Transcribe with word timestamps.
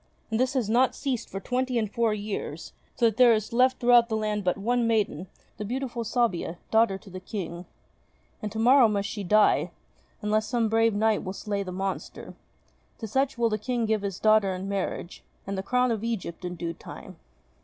And 0.31 0.39
this 0.39 0.55
has 0.55 0.67
not 0.67 0.95
ceased 0.95 1.29
for 1.29 1.39
twenty 1.39 1.77
and 1.77 1.87
four 1.87 2.11
years, 2.11 2.73
so 2.95 3.05
that 3.05 3.17
there 3.17 3.33
is 3.35 3.53
left 3.53 3.77
throughout 3.79 4.09
the 4.09 4.15
land 4.17 4.43
but 4.43 4.57
one 4.57 4.87
maiden, 4.87 5.27
the 5.57 5.63
beautiful 5.63 6.01
Sabia, 6.03 6.57
daughter 6.71 6.97
to 6.97 7.11
the 7.11 7.19
King. 7.19 7.67
And 8.41 8.51
to 8.51 8.57
morrow 8.57 8.87
must 8.87 9.07
she 9.07 9.23
die, 9.23 9.69
unless 10.23 10.47
some 10.47 10.69
brave 10.69 10.95
knight 10.95 11.23
will 11.23 11.33
slay 11.33 11.61
the 11.61 11.71
monster. 11.71 12.33
To 12.97 13.05
such 13.05 13.37
will 13.37 13.49
the 13.49 13.59
King 13.59 13.85
give 13.85 14.01
his 14.01 14.17
daughter 14.19 14.55
in 14.55 14.67
marriage, 14.67 15.23
and 15.45 15.55
the 15.55 15.61
crown 15.61 15.91
of 15.91 16.03
Egypt 16.03 16.43
in 16.45 16.55
due 16.55 16.73
time." 16.73 17.17